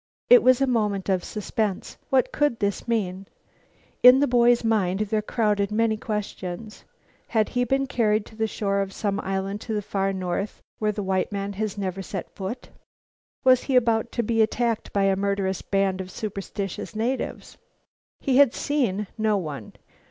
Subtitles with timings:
[0.31, 1.95] It was a moment of suspense.
[2.09, 3.27] What could this mean?
[4.01, 6.85] Into the boy's mind there crowded many questions.
[7.27, 10.91] Had he been carried to the shore of some island of the far north where
[10.91, 12.69] the white man had never set foot?
[13.43, 17.59] Was he about to be attacked by a murderous band of superstitious natives?
[18.19, 19.73] He had seen no one.